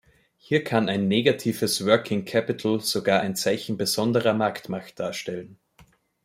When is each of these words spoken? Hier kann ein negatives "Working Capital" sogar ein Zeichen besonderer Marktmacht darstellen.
Hier 0.37 0.63
kann 0.63 0.89
ein 0.89 1.07
negatives 1.07 1.85
"Working 1.85 2.25
Capital" 2.25 2.79
sogar 2.79 3.19
ein 3.21 3.35
Zeichen 3.35 3.77
besonderer 3.77 4.33
Marktmacht 4.33 4.99
darstellen. 4.99 5.59